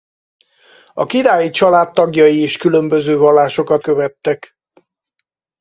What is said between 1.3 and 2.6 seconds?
család tagjai is